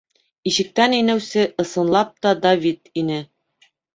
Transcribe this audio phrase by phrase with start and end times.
[0.51, 3.21] Ишектән инеүсе ысынлап та Давид ине.